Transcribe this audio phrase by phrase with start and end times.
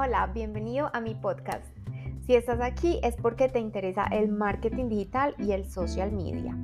[0.00, 1.64] Hola, bienvenido a mi podcast.
[2.24, 6.56] Si estás aquí es porque te interesa el marketing digital y el social media.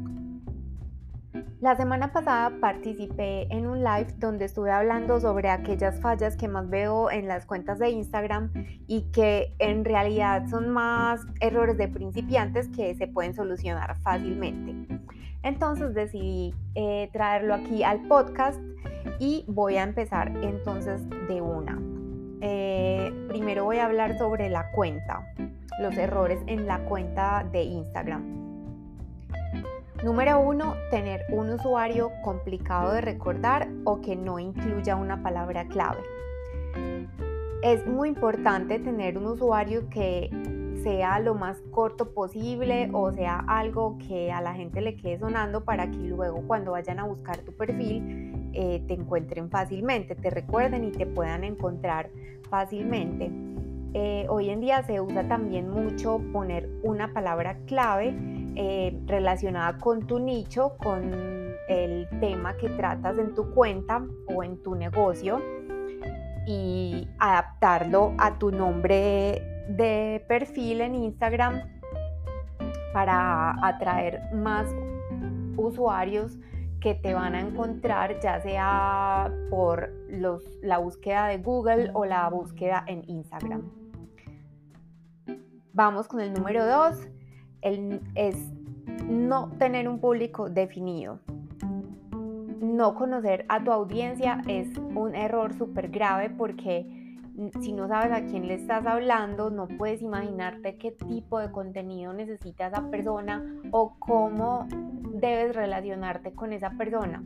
[1.61, 6.71] La semana pasada participé en un live donde estuve hablando sobre aquellas fallas que más
[6.71, 8.53] veo en las cuentas de Instagram
[8.87, 15.01] y que en realidad son más errores de principiantes que se pueden solucionar fácilmente.
[15.43, 18.61] Entonces decidí eh, traerlo aquí al podcast
[19.19, 21.94] y voy a empezar entonces de una.
[22.47, 25.27] Eh, primero voy a hablar sobre la cuenta,
[25.81, 28.23] los errores en la cuenta de Instagram.
[30.05, 36.01] Número uno, tener un usuario complicado de recordar o que no incluya una palabra clave.
[37.63, 40.29] Es muy importante tener un usuario que
[40.83, 45.65] sea lo más corto posible o sea algo que a la gente le quede sonando
[45.65, 50.85] para que luego cuando vayan a buscar tu perfil eh, te encuentren fácilmente, te recuerden
[50.85, 52.11] y te puedan encontrar
[52.49, 53.31] fácilmente.
[53.95, 58.15] Eh, hoy en día se usa también mucho poner una palabra clave
[58.57, 61.13] eh, relacionada con tu nicho, con
[61.69, 65.41] el tema que tratas en tu cuenta o en tu negocio
[66.47, 71.63] y adaptarlo a tu nombre de perfil en Instagram
[72.93, 74.69] para atraer más
[75.57, 76.39] usuarios
[76.85, 82.29] que te van a encontrar ya sea por los, la búsqueda de Google o la
[82.29, 83.63] búsqueda en Instagram.
[85.73, 87.09] Vamos con el número 2
[87.63, 88.37] es
[89.09, 91.21] no tener un público definido.
[92.61, 97.04] No conocer a tu audiencia es un error súper grave porque
[97.61, 102.13] si no sabes a quién le estás hablando, no puedes imaginarte qué tipo de contenido
[102.13, 104.67] necesita esa persona o cómo
[105.15, 107.23] debes relacionarte con esa persona.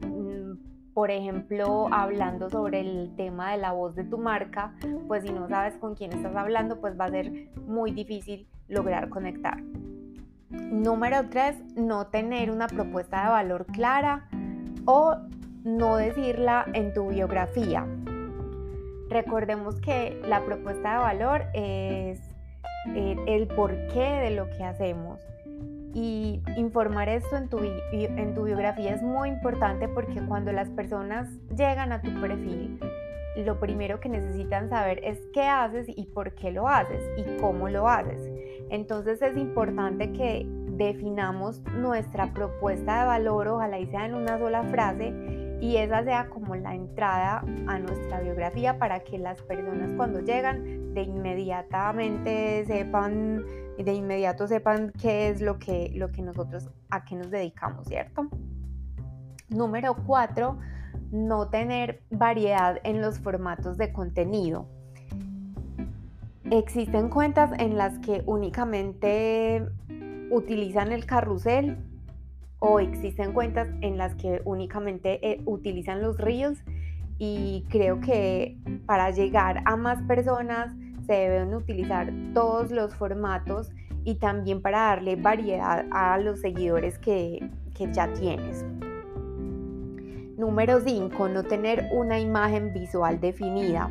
[0.00, 4.74] Mm, por ejemplo, hablando sobre el tema de la voz de tu marca,
[5.06, 9.10] pues si no sabes con quién estás hablando, pues va a ser muy difícil lograr
[9.10, 9.62] conectar.
[10.50, 14.28] Número 3, no tener una propuesta de valor clara
[14.86, 15.14] o
[15.64, 17.86] no decirla en tu biografía.
[19.08, 22.20] Recordemos que la propuesta de valor es
[22.94, 25.20] eh, el porqué de lo que hacemos.
[25.94, 27.58] Y informar esto en tu,
[27.92, 32.78] en tu biografía es muy importante porque cuando las personas llegan a tu perfil,
[33.44, 37.68] lo primero que necesitan saber es qué haces y por qué lo haces y cómo
[37.68, 38.20] lo haces.
[38.70, 40.46] Entonces es importante que
[40.76, 45.12] definamos nuestra propuesta de valor, ojalá y sea en una sola frase,
[45.60, 50.94] y esa sea como la entrada a nuestra biografía para que las personas cuando llegan
[50.94, 53.44] de inmediatamente sepan,
[53.78, 58.28] de inmediato sepan qué es lo que, lo que nosotros, a qué nos dedicamos, ¿cierto?
[59.48, 60.58] Número cuatro,
[61.10, 64.68] no tener variedad en los formatos de contenido.
[66.50, 69.66] Existen cuentas en las que únicamente
[70.30, 71.78] utilizan el carrusel
[72.58, 76.62] o existen cuentas en las que únicamente eh, utilizan los reels
[77.18, 78.56] y creo que
[78.86, 80.74] para llegar a más personas
[81.06, 83.70] se deben utilizar todos los formatos
[84.04, 88.64] y también para darle variedad a los seguidores que, que ya tienes.
[90.36, 91.28] Número 5.
[91.28, 93.90] No tener una imagen visual definida.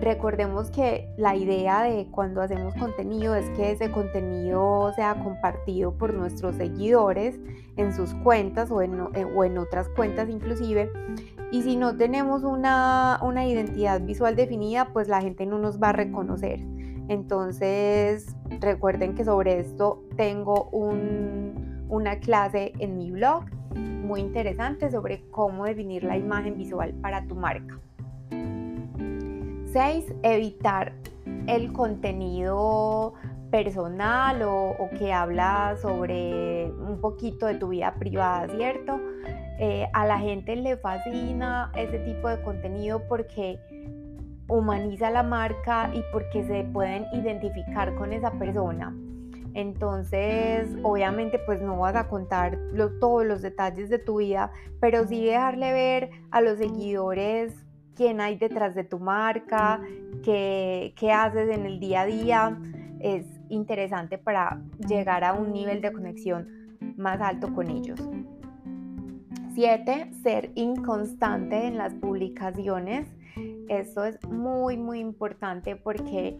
[0.00, 6.14] Recordemos que la idea de cuando hacemos contenido es que ese contenido sea compartido por
[6.14, 7.40] nuestros seguidores
[7.76, 10.90] en sus cuentas o en, otras cuentas inclusive.
[11.50, 15.92] Y si no tenemos una, identidad visual definida, pues la gente no nos va a
[15.92, 16.60] reconocer.
[17.08, 25.28] Entonces, recuerden que sobre esto tengo un, una clase en mi blog muy interesante sobre
[25.30, 27.80] cómo definir la imagen visual para tu marca.
[29.72, 30.14] 6.
[30.22, 30.92] Evitar
[31.46, 33.14] el contenido
[33.50, 39.00] personal o, que habla sobre un poquito de tu vida privada, ¿cierto?
[39.58, 43.58] Eh, a la gente le fascina ese tipo de contenido porque
[44.48, 48.94] humaniza la marca y porque se pueden identificar con esa persona.
[49.54, 52.58] Entonces, obviamente, pues no vas a contar
[53.00, 57.54] todos los detalles de tu vida, pero sí dejarle ver a los seguidores
[57.98, 59.80] quién hay detrás de tu marca,
[60.22, 62.58] qué, qué haces en el día a día.
[63.00, 68.00] Es interesante para llegar a un nivel de conexión más alto con ellos.
[69.54, 70.12] 7.
[70.22, 73.08] Ser inconstante en las publicaciones.
[73.68, 76.38] Esto es muy, muy importante porque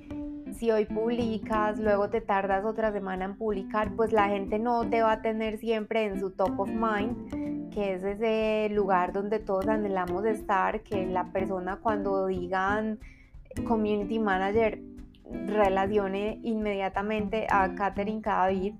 [0.52, 5.02] si hoy publicas, luego te tardas otra semana en publicar, pues la gente no te
[5.02, 7.48] va a tener siempre en su top of mind,
[7.78, 12.98] que es ese lugar donde todos anhelamos estar, que la persona cuando digan
[13.69, 14.80] community manager
[15.46, 18.75] relacione inmediatamente a Catherine Cadavid.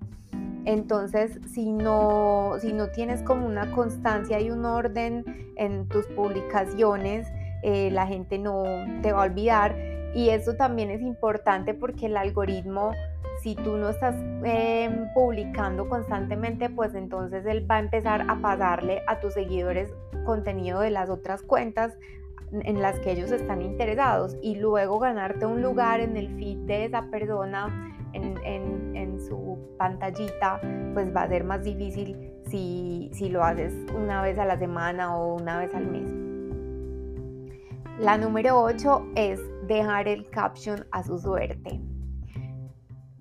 [0.65, 5.25] Entonces, si no, si no tienes como una constancia y un orden
[5.57, 7.29] en tus publicaciones,
[7.63, 8.65] eh, la gente no
[9.01, 9.77] te va a olvidar.
[10.15, 12.93] Y eso también es importante porque el algoritmo,
[13.43, 14.15] si tú no estás
[14.45, 19.93] em, publicando constantemente, pues entonces él va a empezar a pasarle a tus seguidores
[20.25, 21.97] contenido de las otras cuentas
[22.53, 26.87] en las que ellos están interesados y luego ganarte un lugar en el feed de
[26.87, 28.39] esa persona en,
[29.19, 30.61] su pantallita,
[30.95, 32.17] pues va a ser más difícil
[32.49, 36.09] si, si lo haces una vez a la semana o una vez al mes.
[37.99, 41.81] La número 8 es dejar el caption a su suerte.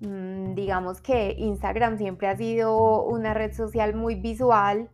[0.00, 4.88] Mm, digamos que Instagram siempre ha sido una red social muy visual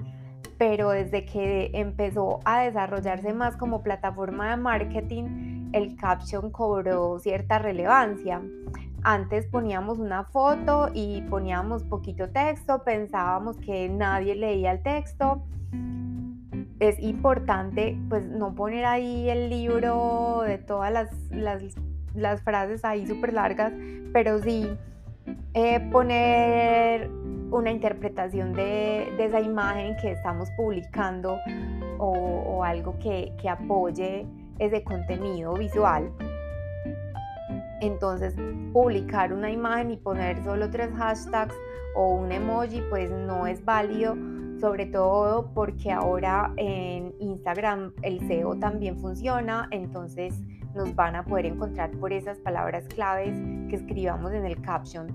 [0.58, 7.58] pero desde que empezó a desarrollarse más como plataforma de marketing, el caption cobró cierta
[7.58, 8.40] relevancia.
[9.02, 15.44] Antes poníamos una foto y poníamos poquito texto, pensábamos que nadie leía el texto.
[16.84, 23.72] Es importante pues no poner ahí el libro de todas las, frases ahí súper largas,
[24.12, 24.68] pero sí
[25.54, 27.08] eh, poner
[27.50, 31.38] una interpretación de, esa imagen que estamos publicando
[31.96, 34.26] o, algo que, que apoye
[34.58, 36.12] ese contenido visual.
[37.80, 38.34] Entonces,
[38.74, 41.54] publicar una imagen y poner solo tres hashtags
[41.94, 44.16] o un emoji, pues no es válido,
[44.60, 50.40] sobre todo porque ahora en Instagram el SEO también funciona, entonces
[50.74, 53.34] nos van a poder encontrar por esas palabras claves
[53.68, 55.06] que escribamos en el caption.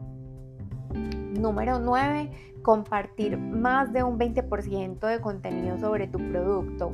[1.40, 2.32] Número 9,
[2.62, 6.94] compartir más de un 20% de contenido sobre tu producto.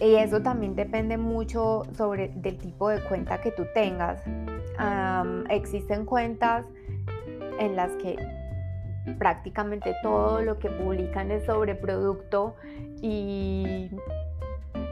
[0.00, 4.22] Y eso también depende mucho sobre del tipo de cuenta que tú tengas.
[5.48, 6.64] existen cuentas
[7.58, 8.16] en las que
[9.18, 12.56] prácticamente todo lo que publican es sobre producto
[13.00, 13.90] y,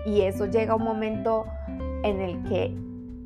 [0.07, 1.47] y eso llega a un momento
[2.03, 2.75] en el que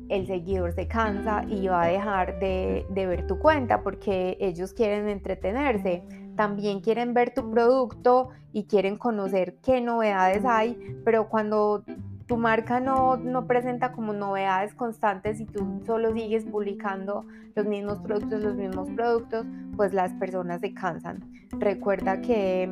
[0.09, 5.09] el seguidor se cansa y va a dejar de, ver tu cuenta porque ellos quieren
[5.09, 6.03] entretenerse.
[6.35, 11.83] También quieren ver tu producto y quieren conocer qué novedades hay, pero cuando
[12.27, 17.25] tu marca no, presenta como novedades constantes y tú solo sigues publicando
[17.55, 19.45] los mismos productos, los mismos productos,
[19.75, 21.23] pues las personas se cansan.
[21.51, 22.69] Recuerda que,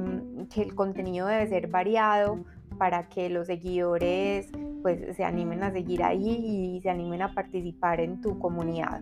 [0.53, 2.43] que el contenido debe ser variado
[2.77, 4.51] para que los seguidores
[4.81, 9.01] pues se animen a seguir ahí y se animen a participar en tu comunidad.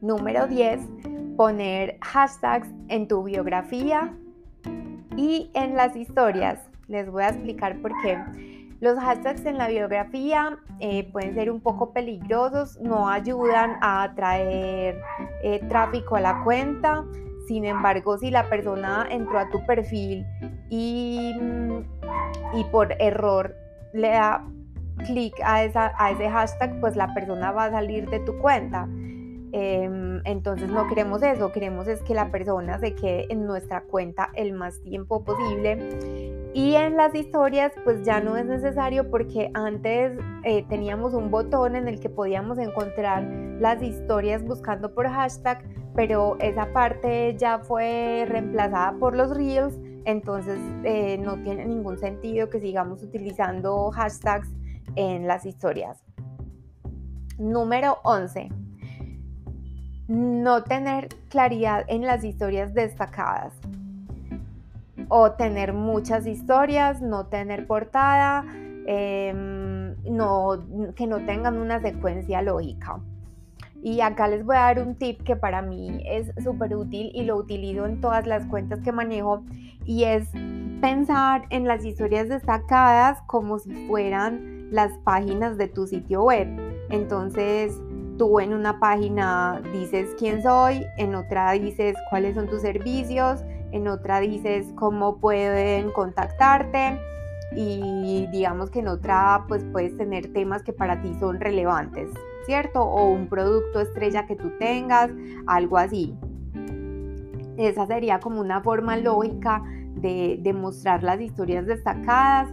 [0.00, 0.80] Número 10,
[1.36, 4.14] poner hashtags en tu biografía
[5.16, 6.68] y en las historias.
[6.88, 8.61] Les voy a explicar por qué.
[8.82, 15.00] Los hashtags en la biografía eh, pueden ser un poco peligrosos, no ayudan a atraer
[15.44, 17.04] eh, tráfico a la cuenta.
[17.46, 20.26] Sin embargo, si la persona entró a tu perfil
[20.68, 21.78] y, mm,
[22.54, 23.54] y por error
[23.92, 24.44] le da
[25.06, 28.88] clic a, ese hashtag, pues la persona va a salir de tu cuenta.
[29.52, 34.30] Em, entonces no queremos eso, queremos es que la persona se quede en nuestra cuenta
[34.34, 36.31] el más tiempo posible.
[36.54, 41.76] Y en las historias pues ya no es necesario porque antes eh, teníamos un botón
[41.76, 43.22] en el que podíamos encontrar
[43.58, 50.58] las historias buscando por hashtag, pero esa parte ya fue reemplazada por los reels entonces
[50.84, 54.48] eh, no tiene ningún sentido que sigamos utilizando hashtags
[54.96, 56.02] en las historias.
[57.38, 58.48] Número 11.
[60.08, 63.54] No tener claridad en las historias destacadas.
[65.14, 68.46] O tener muchas historias, no tener portada,
[68.86, 69.94] em,
[70.94, 72.98] que no tengan una secuencia lógica.
[73.82, 77.24] Y acá les voy a dar un tip que para mí es súper útil y
[77.24, 79.42] lo utilizo en todas las cuentas que manejo
[79.84, 80.28] y es
[80.80, 86.48] pensar en las historias destacadas como si fueran las páginas de tu sitio web.
[86.90, 87.78] Entonces,
[88.18, 93.88] tú en una página dices quién soy, en otra dices cuáles son tus servicios, en
[93.88, 96.98] otra dices cómo pueden contactarte
[97.54, 102.10] y digamos que en otra pues puedes tener temas que para ti son relevantes.
[102.44, 102.82] ¿cierto?
[102.82, 105.10] O un producto estrella que tú tengas,
[105.46, 106.14] algo así.
[107.56, 109.62] Esa sería como una forma lógica
[109.94, 112.52] de, mostrar las historias destacadas.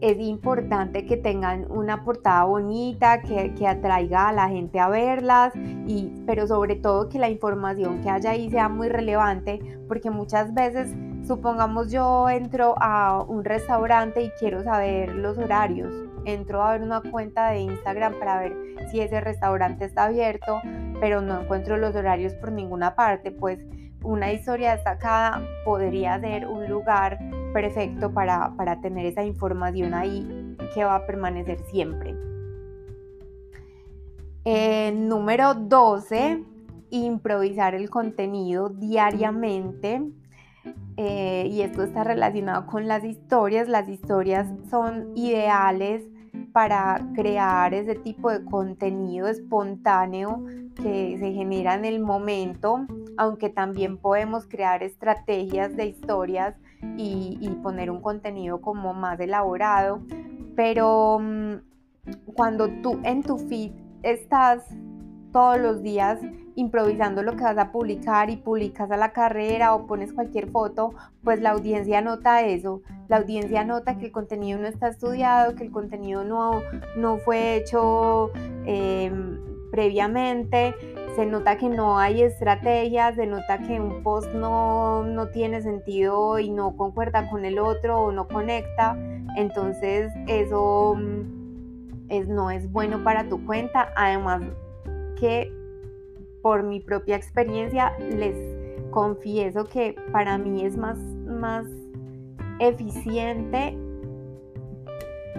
[0.00, 5.52] Es importante que tengan una portada bonita, que, que, atraiga a la gente a verlas,
[5.86, 10.52] y, pero sobre todo que la información que haya ahí sea muy relevante, porque muchas
[10.52, 10.94] veces,
[11.26, 15.92] supongamos yo entro a un restaurante y quiero saber los horarios.
[16.26, 18.56] Entro a ver una cuenta de Instagram para ver
[18.90, 20.60] si ese restaurante está abierto,
[21.00, 23.58] pero no encuentro los horarios por ninguna parte, pues
[24.04, 27.18] una historia destacada podría ser un lugar
[27.54, 32.14] perfecto para, para tener esa información ahí que va a permanecer siempre.
[34.44, 36.44] Eh, número 12,
[36.90, 40.02] improvisar el contenido diariamente.
[40.96, 43.68] Eh, y esto está relacionado con las historias.
[43.68, 46.02] Las historias son ideales
[46.52, 50.44] para crear ese tipo de contenido espontáneo
[50.74, 56.56] que se genera en el momento, aunque también podemos crear estrategias de historias
[56.96, 60.02] y, poner un contenido como más elaborado.
[60.54, 61.54] Pero mm,
[62.34, 63.72] cuando tú en tu feed
[64.02, 64.62] estás
[65.32, 66.20] todos los días
[66.56, 70.94] improvisando lo que vas a publicar y publicas a la carrera o pones cualquier foto,
[71.24, 72.82] pues la audiencia nota eso.
[73.08, 76.62] La audiencia nota que el contenido no está estudiado, que el contenido no,
[76.96, 78.30] no fue hecho
[78.66, 79.40] em,
[79.72, 80.74] previamente,
[81.14, 86.38] se nota que no hay estrategias, se nota que un post no, no tiene sentido
[86.38, 88.96] y no concuerda con el otro o no conecta.
[89.36, 93.92] Entonces eso mm, es, no es bueno para tu cuenta.
[93.96, 94.42] Además
[95.18, 95.52] que
[96.42, 98.36] por mi propia experiencia les
[98.90, 101.66] confieso que para mí es más, más
[102.58, 103.76] eficiente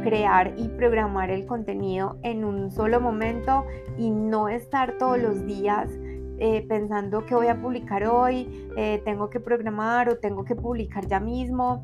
[0.06, 3.66] crear y programar el contenido en un solo momento
[3.98, 5.90] y no estar todos los días
[6.38, 11.08] eh, pensando que voy a publicar hoy, eh, tengo que programar o tengo que publicar
[11.08, 11.84] ya mismo.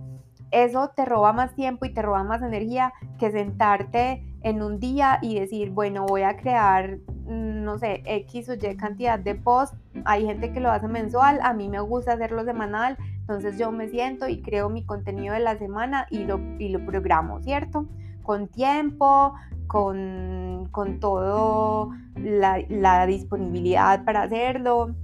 [0.51, 5.19] Eso te roba más tiempo y te roba más energía que sentarte en un día
[5.21, 6.99] y decir, bueno, voy a crear
[7.31, 9.77] Mm, no sé, X o Y cantidad de posts.
[10.03, 13.87] Hay gente que lo hace mensual, a mí me gusta hacerlo semanal, entonces yo me
[13.87, 17.87] siento y creo mi contenido de la semana y lo, y lo programo, ¿cierto?
[18.23, 19.33] Con tiempo,
[19.67, 24.95] con, con todo la, la, disponibilidad para hacerlo,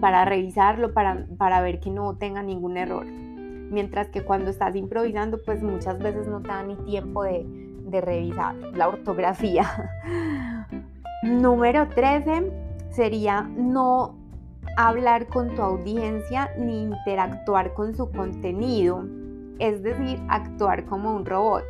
[0.00, 3.04] para revisarlo, para, para ver que no tenga ningún error.
[3.04, 7.44] Mientras que cuando estás improvisando, pues muchas veces no te da ni tiempo de,
[7.86, 9.64] de revisar la ortografía.
[11.22, 12.52] Número 13
[12.90, 14.14] sería no
[14.76, 19.04] hablar con tu audiencia ni interactuar con su contenido,
[19.58, 21.64] es decir, actuar como un robot.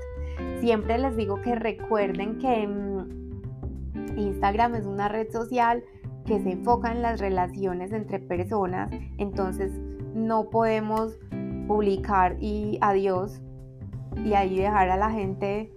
[0.61, 5.83] Siempre les digo que recuerden que mm, Instagram es una red social
[6.25, 9.73] que se enfoca en las relaciones entre personas, entonces
[10.15, 11.19] no podemos
[11.67, 13.43] publicar y adiós
[14.25, 15.73] y ahí dejar a la gente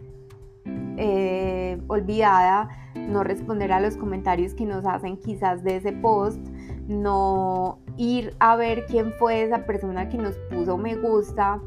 [0.98, 6.40] eh, olvidada, no responder a los comentarios que nos hacen quizás de ese post,
[6.88, 11.62] no ir a ver quién fue esa persona que nos puso me gusta,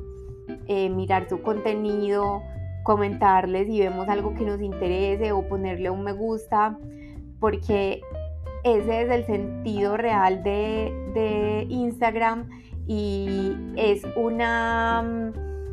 [0.66, 2.42] eh, mirar su contenido,
[2.82, 6.78] comentarles si vemos algo que nos interese o ponerle un me gusta,
[7.38, 8.00] porque
[8.64, 12.48] ese es el sentido real de, Instagram
[12.86, 15.32] y es una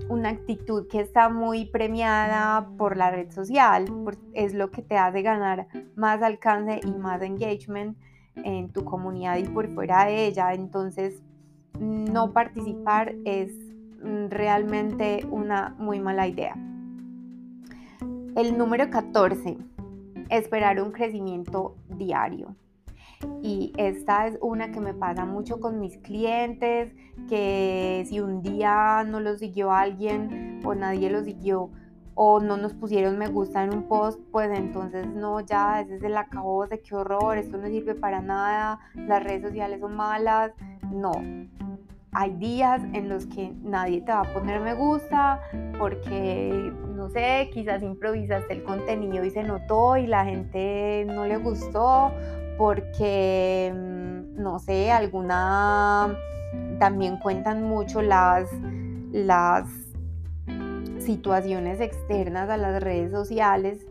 [0.10, 3.86] una actitud que está muy premiada por la red social,
[4.34, 7.98] es lo que te hace ganar más alcance y más engagement
[8.36, 10.54] en tu comunidad y por fuera de ella.
[10.54, 11.22] Entonces,
[11.80, 13.52] no participar es
[14.02, 16.56] mm, realmente una muy mala idea.
[18.38, 19.58] El número 14,
[20.30, 22.56] esperar un crecimiento diario.
[23.42, 26.94] Y esta es una que me pasa mucho con mis clientes,
[27.28, 31.72] que si un día no lo siguió alguien o nadie lo siguió
[32.14, 36.04] o no nos pusieron me gusta en un post, pues entonces no, ya ese es
[36.04, 40.52] el de qué horror, esto no sirve para nada, las redes sociales son malas.
[40.92, 41.12] No,
[42.20, 45.40] hay días en los que nadie te va a poner me gusta
[45.78, 51.38] porque, no sé, quizás improvisaste el contenido y se notó y la gente no le
[51.38, 52.12] gustó
[52.58, 56.18] porque, mm, no sé, alguna,
[56.80, 58.50] también cuentan mucho las,
[59.12, 59.70] las
[60.98, 63.86] situaciones externas a las redes sociales.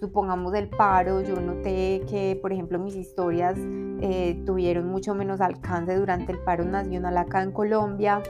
[0.00, 3.58] Supongamos el paro, yo noté que, por ejemplo, mis historias
[4.00, 8.22] eh, tuvieron mucho menos alcance durante el paro nacional acá en Colombia.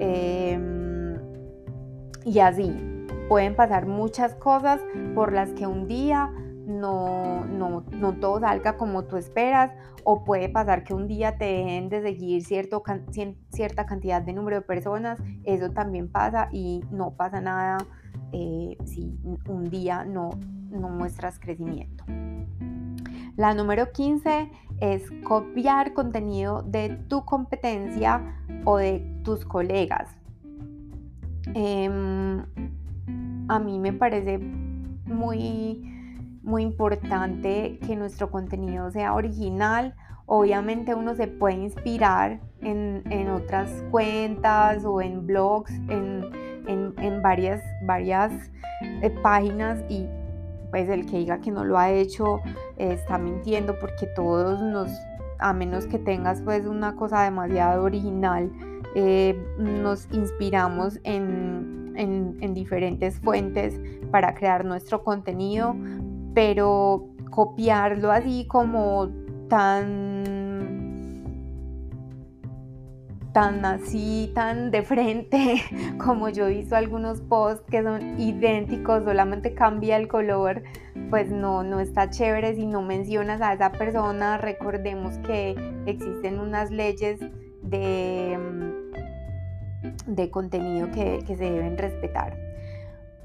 [0.00, 1.18] Em,
[2.26, 2.76] y así,
[3.28, 4.82] pueden pasar muchas cosas
[5.14, 6.30] por las que un día
[6.66, 9.72] no, no, no, todo salga como tú esperas
[10.04, 12.82] o puede pasar que un día te dejen de seguir cierto,
[13.50, 17.78] cierta cantidad de número de personas, eso también pasa y no pasa nada
[18.32, 19.16] eh, si
[19.48, 20.30] un día no,
[20.74, 22.04] no muestras crecimiento.
[23.36, 24.50] La número 15
[24.80, 30.08] es copiar contenido de tu competencia o de tus colegas.
[31.54, 32.44] Em,
[33.48, 35.82] a mí me parece muy,
[36.42, 39.94] muy importante que nuestro contenido sea original.
[40.26, 48.32] Obviamente uno se puede inspirar en, otras cuentas o en blogs, en, varias, varias
[49.02, 50.06] eh, páginas y
[50.74, 52.40] pues el que diga que no lo ha hecho
[52.78, 54.90] eh, está mintiendo porque todos nos,
[55.38, 58.50] a menos que tengas pues una cosa demasiado original,
[58.96, 65.76] eh, nos inspiramos en, en, diferentes fuentes para crear nuestro contenido,
[66.34, 69.10] pero copiarlo así como
[69.48, 70.24] tan
[73.34, 75.60] tan así, tan de frente,
[75.98, 80.62] como yo visto algunos posts que son idénticos, solamente cambia el color,
[81.10, 84.38] pues no, no está chévere si no mencionas a esa persona.
[84.38, 87.18] Recordemos que existen unas leyes
[87.62, 92.38] de, mm, de contenido que, que se deben respetar.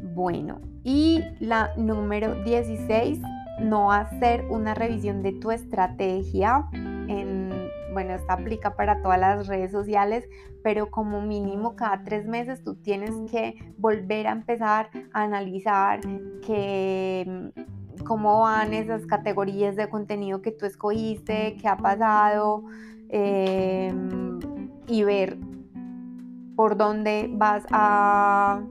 [0.01, 3.20] Bueno, y la número 16,
[3.62, 7.38] no hacer una revisión de tu estrategia en
[7.93, 10.27] bueno, esta aplica para todas las redes sociales,
[10.63, 16.01] pero como mínimo cada tres meses tú tienes que volver a empezar a analizar
[16.46, 22.63] que, mm, cómo van esas categorías de contenido que tú escogiste, qué ha pasado
[23.10, 24.39] em,
[24.88, 25.38] y ver
[26.55, 28.62] por dónde vas a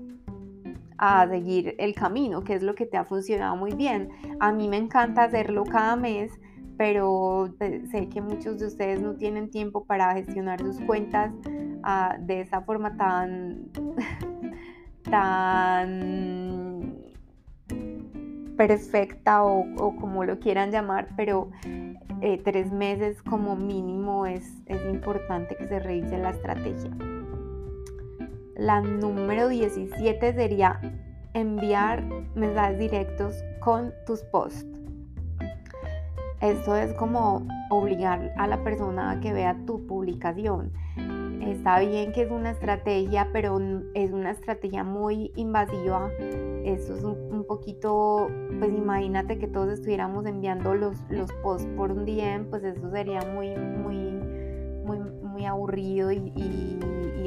[0.99, 4.11] a seguir el camino, que es lo que te ha funcionado muy bien.
[4.41, 6.33] A mí me encanta hacerlo cada mes
[6.79, 11.35] pero pues, sé que muchos de ustedes no tienen tiempo para gestionar sus cuentas
[11.83, 13.69] ah, de esa forma tan,
[15.03, 16.95] tan
[18.57, 21.51] perfecta o, como lo quieran llamar, pero
[22.21, 26.91] eh, tres meses como mínimo es, es importante que se revise la estrategia.
[28.57, 30.81] La número 17 sería
[31.35, 32.05] enviar
[32.35, 34.78] mensajes directos con tus posts.
[36.41, 40.73] Esto es como obligar a la persona a que vea tu publicación.
[41.41, 43.59] Está bien que es una estrategia, pero
[43.95, 46.11] es una estrategia muy invasiva.
[46.65, 52.05] Esto es un, poquito, pues imagínate que todos estuviéramos enviando los, los posts por un
[52.05, 53.97] día, pues eso sería muy, muy,
[54.85, 56.79] muy, muy aburrido y, y,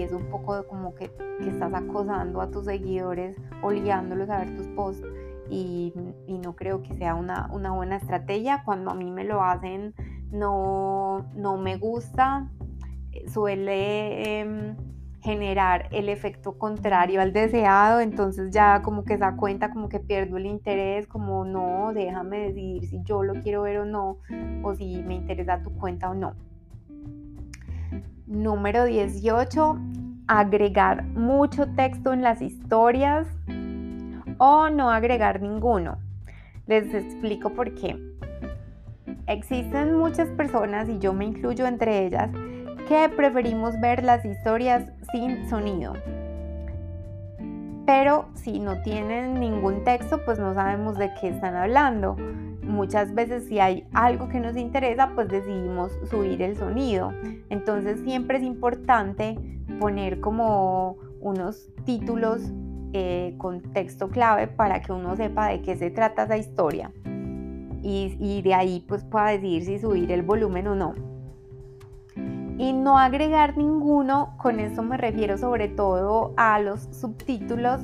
[0.02, 1.12] es un poco como que,
[1.43, 5.06] que estás acosando a tus seguidores, obligándolos a ver tus posts
[5.52, 5.94] y,
[6.28, 8.64] no creo que sea una, buena estrategia.
[8.64, 9.94] Cuando a mí me lo hacen
[10.32, 12.50] no, no me gusta,
[13.28, 14.78] suele em,
[15.20, 20.00] generar el efecto contrario al deseado, entonces ya como que se da cuenta, como que
[20.00, 24.18] pierdo el interés, como no, déjame decidir si yo lo quiero ver o no,
[24.64, 26.34] o si me interesa tu cuenta o no.
[28.26, 29.78] Número 18,
[30.28, 33.28] agregar mucho texto en las historias
[34.44, 36.00] o no agregar ninguno.
[36.66, 37.96] Les explico por qué.
[39.28, 42.32] Existen muchas personas, y yo me incluyo entre ellas,
[42.88, 45.94] que preferimos ver las historias sin sonido.
[47.86, 52.16] Pero si no tienen ningún texto, pues no sabemos de qué están hablando.
[52.64, 57.14] Muchas veces si hay algo que nos interesa, pues decidimos subir el sonido.
[57.50, 59.38] Entonces siempre es importante
[59.80, 62.52] poner como unos títulos
[62.94, 66.92] eh, con texto clave para que uno sepa de qué se trata esa historia
[67.84, 70.94] y, de ahí pues pueda decidir si subir el volumen o no.
[72.58, 77.82] Y no agregar ninguno, con eso me refiero sobre todo a los subtítulos.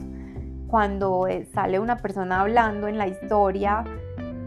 [0.68, 3.84] Cuando eh, sale una persona hablando en la historia,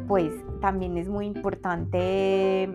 [0.06, 2.70] pues también es muy importante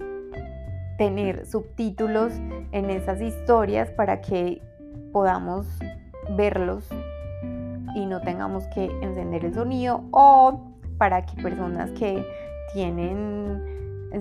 [0.97, 2.33] tener subtítulos
[2.71, 4.61] en esas historias para que
[5.13, 5.67] podamos
[6.35, 6.89] verlos
[7.95, 12.23] y no tengamos que encender el sonido o para que personas que
[12.73, 13.63] tienen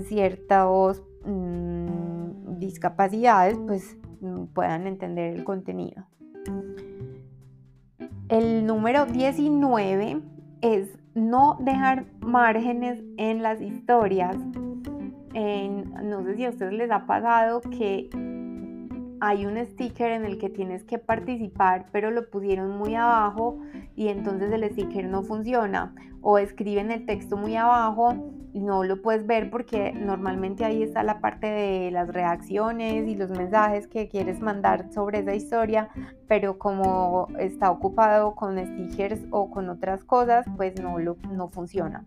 [0.06, 6.04] ciertas mm, discapacidades pues mm, puedan entender el contenido.
[8.28, 10.22] El número 19
[10.62, 14.36] es no dejar márgenes en las historias.
[14.36, 18.08] no sé si a ustedes les ha pasado que
[19.26, 23.58] hay un sticker en el que tienes que participar, pero lo pusieron muy abajo
[23.96, 25.94] y entonces el sticker no funciona.
[26.20, 28.14] O escriben el texto muy abajo
[28.54, 33.14] y no lo puedes ver porque normalmente ahí está la parte de las reacciones y
[33.14, 35.88] los mensajes que quieres mandar sobre esa historia,
[36.28, 42.04] pero como está ocupado con stickers o con otras cosas, pues no, lo, no funciona.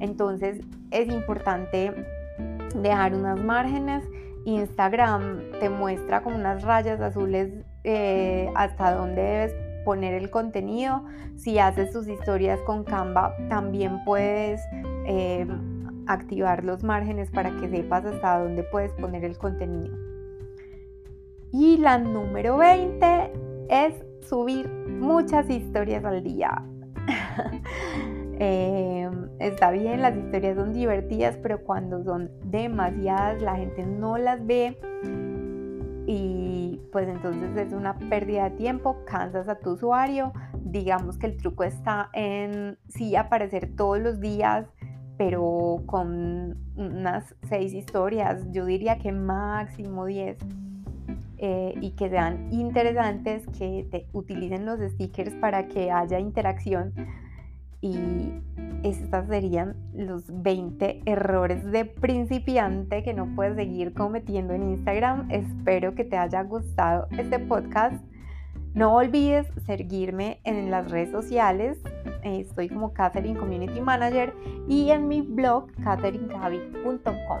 [0.00, 1.92] Entonces es importante
[2.82, 4.04] dejar unas márgenes
[4.46, 9.54] Instagram te muestra con unas rayas azules eh, hasta dónde debes
[9.84, 11.04] poner el contenido.
[11.36, 14.60] Si haces tus historias con Canva, también puedes
[15.06, 15.46] eh,
[16.06, 19.96] activar los márgenes para que sepas hasta dónde puedes poner el contenido.
[21.52, 23.32] Y la número 20
[23.68, 26.62] es subir muchas historias al día.
[28.38, 34.44] Em, está bien, las historias son divertidas, pero cuando son demasiadas la gente no las
[34.46, 34.78] ve
[36.06, 40.32] y pues entonces es una pérdida de tiempo, cansas a tu usuario.
[40.60, 44.66] Digamos que el truco está en sí aparecer todos los días,
[45.18, 50.38] pero con unas seis historias, yo diría que máximo 10
[51.38, 56.94] eh, y que sean interesantes, que te utilicen los stickers para que haya interacción.
[57.86, 58.42] Y
[58.82, 65.30] estos serían los 20 errores de principiante que no puedes seguir cometiendo en Instagram.
[65.30, 68.04] Espero que te haya gustado este podcast.
[68.74, 71.78] No olvides seguirme en las redes sociales.
[72.22, 74.34] Estoy como Catherine Community Manager
[74.68, 77.38] y en mi blog catherinegavi.com.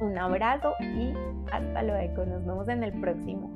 [0.00, 1.12] Un abrazo y
[1.52, 2.26] hasta luego.
[2.26, 3.50] Nos vemos en el próximo.